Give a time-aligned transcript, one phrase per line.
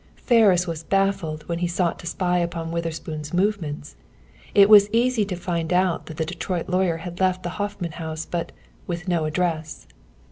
[0.15, 3.95] Ferris was baffled when he sought to spy upon Witherspoon's movements.
[4.55, 8.25] It was easy to find out that the Detroit lawyer had left the Hoffman House,
[8.25, 8.51] but
[8.87, 9.85] "with no address."